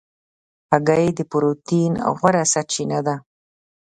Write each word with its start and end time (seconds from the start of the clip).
هګۍ 0.71 1.05
د 1.17 1.19
پروټین 1.31 1.93
غوره 2.17 2.43
سرچینه 2.53 2.99
ده. 3.07 3.15